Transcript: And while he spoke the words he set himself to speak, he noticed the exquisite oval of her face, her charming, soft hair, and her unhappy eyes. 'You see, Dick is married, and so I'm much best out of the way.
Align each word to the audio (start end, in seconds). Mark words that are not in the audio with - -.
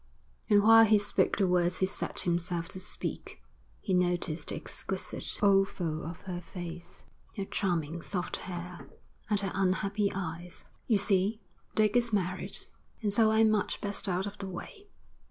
And 0.49 0.63
while 0.63 0.83
he 0.83 0.97
spoke 0.97 1.37
the 1.37 1.45
words 1.47 1.77
he 1.77 1.85
set 1.85 2.21
himself 2.21 2.67
to 2.69 2.79
speak, 2.79 3.39
he 3.79 3.93
noticed 3.93 4.47
the 4.47 4.55
exquisite 4.55 5.37
oval 5.43 6.03
of 6.03 6.21
her 6.21 6.41
face, 6.41 7.05
her 7.37 7.45
charming, 7.45 8.01
soft 8.01 8.37
hair, 8.37 8.89
and 9.29 9.39
her 9.41 9.51
unhappy 9.53 10.11
eyes. 10.15 10.65
'You 10.87 10.97
see, 10.97 11.39
Dick 11.75 11.95
is 11.95 12.11
married, 12.11 12.61
and 13.03 13.13
so 13.13 13.29
I'm 13.29 13.51
much 13.51 13.79
best 13.79 14.09
out 14.09 14.25
of 14.25 14.39
the 14.39 14.49
way. 14.49 14.87